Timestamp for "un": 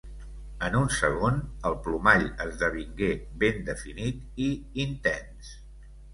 0.77-0.87